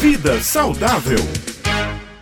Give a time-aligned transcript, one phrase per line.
[0.00, 1.18] Vida Saudável.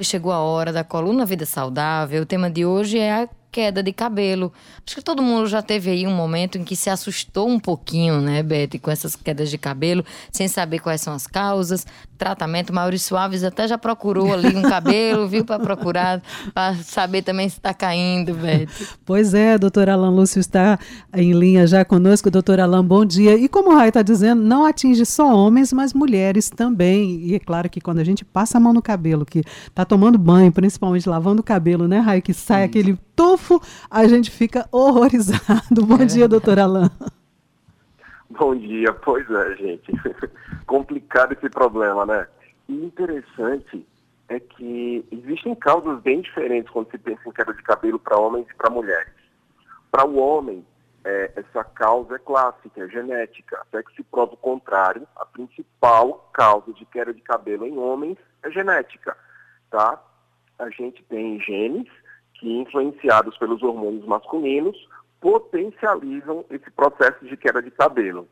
[0.00, 2.22] Chegou a hora da coluna Vida Saudável.
[2.22, 4.52] O tema de hoje é a queda de cabelo.
[4.86, 8.20] Acho que todo mundo já teve aí um momento em que se assustou um pouquinho,
[8.20, 11.86] né, Beth, com essas quedas de cabelo, sem saber quais são as causas,
[12.16, 12.72] tratamento.
[12.72, 16.22] Maurício Alves até já procurou ali um cabelo, viu, para procurar,
[16.54, 18.68] para saber também se está caindo, Beth.
[19.04, 20.78] Pois é, doutor Alan Lúcio está
[21.14, 22.30] em linha já conosco.
[22.30, 23.36] Doutor Alan, bom dia.
[23.36, 27.20] E como o Rai está dizendo, não atinge só homens, mas mulheres também.
[27.22, 30.18] E é claro que quando a gente passa a mão no cabelo, que está tomando
[30.18, 32.70] banho, principalmente lavando o cabelo, né, Rai, que sai Isso.
[32.70, 32.98] aquele
[33.90, 35.84] a gente fica horrorizado.
[35.86, 36.90] Bom é dia, doutor Alain.
[38.30, 39.92] Bom dia, pois é, gente.
[40.66, 42.26] Complicado esse problema, né?
[42.68, 43.86] E interessante
[44.28, 48.46] é que existem causas bem diferentes quando se pensa em queda de cabelo para homens
[48.48, 49.12] e para mulheres.
[49.90, 50.64] Para o homem,
[51.04, 56.30] é, essa causa é clássica, é genética, até que se prova o contrário, a principal
[56.32, 59.16] causa de queda de cabelo em homens é genética,
[59.68, 60.00] tá?
[60.58, 61.88] A gente tem genes
[62.40, 64.88] que, influenciados pelos hormônios masculinos,
[65.20, 68.26] potencializam esse processo de queda de cabelo.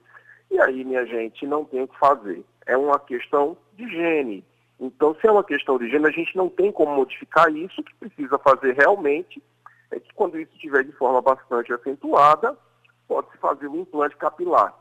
[0.51, 2.42] E aí, minha gente, não tem o que fazer.
[2.67, 4.42] É uma questão de gene.
[4.81, 7.81] Então, se é uma questão de gene, a gente não tem como modificar isso.
[7.81, 9.42] O que precisa fazer realmente
[9.91, 12.56] é que, quando isso estiver de forma bastante acentuada,
[13.06, 14.75] pode-se fazer um implante capilar.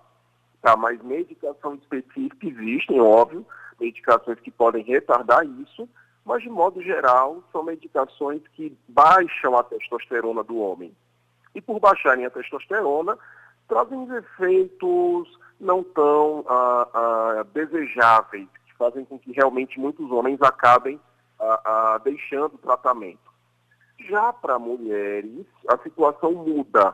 [0.62, 0.78] Tá?
[0.78, 3.46] Mas medicação específica existem, óbvio,
[3.80, 5.88] medicações que podem retardar isso,
[6.28, 10.94] mas de modo geral são medicações que baixam a testosterona do homem.
[11.56, 13.18] E por baixarem a testosterona,
[13.66, 21.00] trazem efeitos não tão ah, ah, desejáveis, que fazem com que realmente muitos homens acabem
[21.40, 23.32] ah, deixando o tratamento.
[24.10, 26.94] Já para mulheres, a situação muda.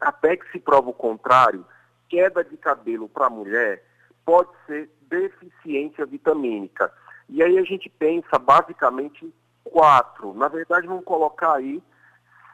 [0.00, 1.64] Até que se prova o contrário,
[2.08, 3.84] queda de cabelo para mulher
[4.24, 6.90] pode ser deficiência vitamínica.
[7.32, 9.32] E aí a gente pensa basicamente
[9.64, 10.34] quatro.
[10.34, 11.82] Na verdade, vamos colocar aí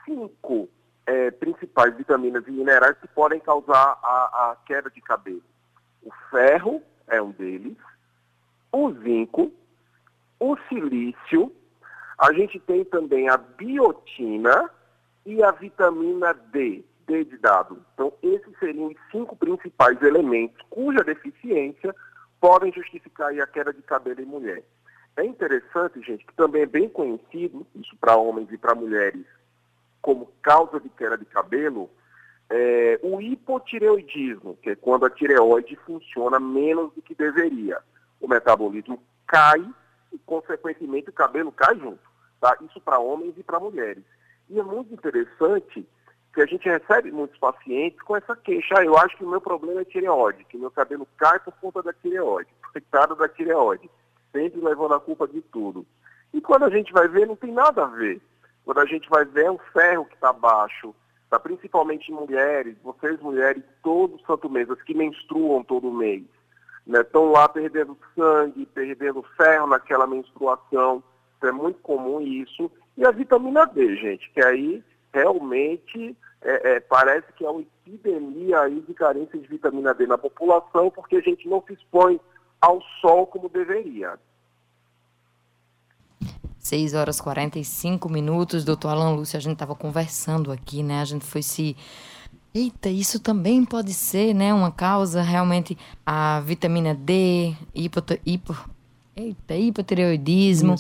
[0.05, 0.69] cinco
[1.05, 5.43] é, principais vitaminas e minerais que podem causar a, a queda de cabelo.
[6.01, 7.77] O ferro é um deles,
[8.71, 9.51] o zinco,
[10.39, 11.53] o silício,
[12.17, 14.71] a gente tem também a biotina
[15.27, 17.85] e a vitamina D, D de dado.
[17.95, 21.93] Então, esses seriam os cinco principais elementos cuja deficiência
[22.41, 24.63] podem justificar a queda de cabelo em mulher.
[25.17, 29.27] É interessante, gente, que também é bem conhecido, isso para homens e para mulheres,
[30.01, 31.91] como causa de queda de cabelo,
[32.51, 37.79] é, o hipotireoidismo, que é quando a tireoide funciona menos do que deveria.
[38.21, 39.61] O metabolismo cai
[40.13, 42.01] e, consequentemente, o cabelo cai junto.
[42.41, 42.57] Tá?
[42.63, 44.05] Isso para homens e para mulheres.
[44.49, 45.87] E é muito interessante
[46.35, 48.75] que a gente recebe muitos pacientes com essa queixa.
[48.79, 51.83] Ah, eu acho que o meu problema é tireoide, que meu cabelo cai por conta
[51.83, 53.91] da tireoide, coitado da tireoide,
[54.33, 55.87] sempre levando a culpa de tudo.
[56.33, 58.21] E quando a gente vai ver, não tem nada a ver.
[58.65, 60.95] Quando a gente vai ver, é o ferro que está baixo,
[61.31, 61.41] tá?
[61.41, 66.23] principalmente em mulheres, vocês mulheres, todo santo mês, as que menstruam todo mês,
[66.87, 67.33] estão né?
[67.33, 71.03] lá perdendo sangue, perdendo ferro naquela menstruação,
[71.43, 72.71] é muito comum isso.
[72.97, 74.83] E a vitamina D, gente, que aí
[75.13, 80.19] realmente é, é, parece que é uma epidemia aí de carência de vitamina D na
[80.19, 82.21] população, porque a gente não se expõe
[82.61, 84.19] ao sol como deveria.
[86.59, 91.01] 6 horas e 45 minutos, doutor Alan Lúcio, a gente estava conversando aqui, né?
[91.01, 91.77] A gente foi se.
[92.55, 94.53] Eita, isso também pode ser, né?
[94.53, 98.71] Uma causa, realmente, a vitamina D, hipo, hipo,
[99.17, 100.75] eita, hipotireoidismo.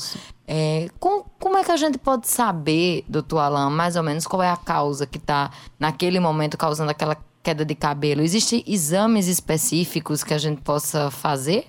[0.46, 4.42] É, com, como é que a gente pode saber, doutor Alan, mais ou menos qual
[4.42, 8.22] é a causa que está naquele momento causando aquela queda de cabelo?
[8.22, 11.66] Existem exames específicos que a gente possa fazer?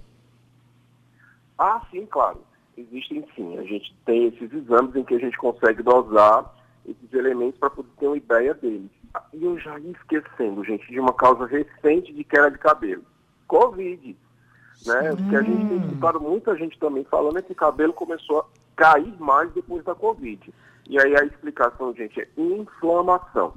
[1.57, 2.41] Ah, sim, claro.
[2.77, 3.57] Existem sim.
[3.57, 7.89] A gente tem esses exames em que a gente consegue dosar esses elementos para poder
[7.99, 8.89] ter uma ideia deles.
[9.33, 13.03] E eu já ia esquecendo, gente, de uma causa recente de queda de cabelo.
[13.47, 14.17] Covid.
[14.85, 15.11] Né?
[15.11, 15.29] Hum.
[15.29, 18.45] que a gente tem escutado muita gente também falando é que o cabelo começou a
[18.79, 20.53] cair mais depois da Covid.
[20.87, 23.53] E aí a explicação, gente, é inflamação.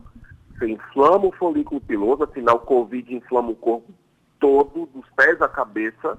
[0.58, 3.92] Você inflama o folículo piloso, afinal, Covid inflama o corpo
[4.40, 6.18] todo, dos pés à cabeça,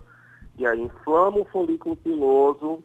[0.58, 2.82] e aí inflama o folículo piloso,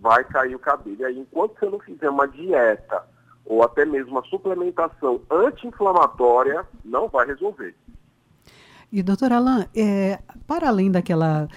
[0.00, 0.96] vai cair o cabelo.
[0.98, 3.04] E aí, enquanto você não fizer uma dieta
[3.46, 7.74] ou até mesmo uma suplementação anti-inflamatória, não vai resolver.
[8.92, 10.18] E, doutor Alain, é,
[10.48, 11.48] para além daquela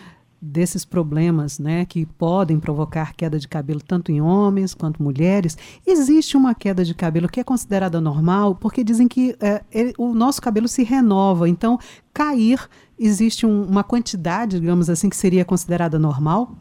[0.44, 5.58] desses problemas né, que podem provocar queda de cabelo tanto em homens quanto mulheres,
[5.88, 10.14] existe uma queda de cabelo que é considerada normal, porque dizem que é, ele, o
[10.14, 11.80] nosso cabelo se renova, então
[12.14, 12.68] cair
[13.00, 16.52] existe um, uma quantidade, digamos assim, que seria considerada normal?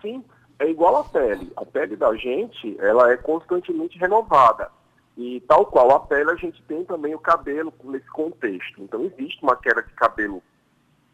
[0.00, 0.24] Sim,
[0.58, 1.52] é igual a pele.
[1.56, 4.70] A pele da gente, ela é constantemente renovada.
[5.16, 8.82] E tal qual a pele, a gente tem também o cabelo nesse contexto.
[8.82, 10.42] Então existe uma queda de cabelo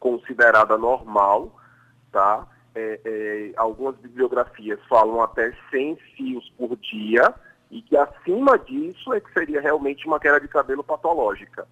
[0.00, 1.54] considerada normal,
[2.10, 2.46] tá?
[2.74, 7.32] É, é, algumas bibliografias falam até 100 fios por dia,
[7.70, 11.68] e que acima disso é que seria realmente uma queda de cabelo patológica.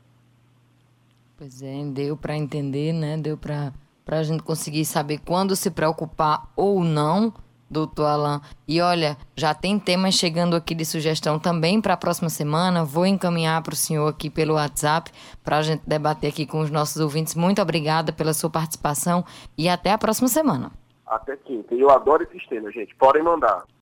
[1.37, 3.17] Pois é, deu para entender, né?
[3.17, 3.73] Deu para
[4.07, 7.33] a gente conseguir saber quando se preocupar ou não,
[7.71, 8.41] doutor Alain.
[8.67, 12.85] E olha, já tem temas chegando aqui de sugestão também para a próxima semana.
[12.85, 15.11] Vou encaminhar para o senhor aqui pelo WhatsApp
[15.45, 17.35] para a gente debater aqui com os nossos ouvintes.
[17.35, 19.25] Muito obrigada pela sua participação
[19.57, 20.71] e até a próxima semana.
[21.07, 21.75] Até quinta.
[21.75, 22.95] E eu adoro esses temas, gente.
[22.97, 23.65] Podem mandar.